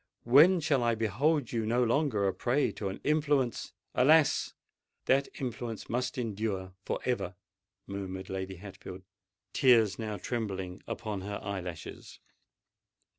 When 0.23 0.59
shall 0.61 0.81
I 0.81 0.95
behold 0.95 1.51
you 1.51 1.63
no 1.63 1.83
longer 1.83 2.27
a 2.27 2.33
prey 2.33 2.71
to 2.71 2.89
an 2.89 2.99
influence——" 3.03 3.71
"Alas! 3.93 4.55
that 5.05 5.27
influence 5.39 5.89
must 5.89 6.17
endure 6.17 6.73
for 6.83 6.99
ever!" 7.05 7.35
murmured 7.85 8.27
Lady 8.27 8.55
Hatfield, 8.55 9.03
tears 9.53 9.99
now 9.99 10.17
trembling 10.17 10.81
upon 10.87 11.21
her 11.21 11.39
eye 11.43 11.61
lashes. 11.61 12.19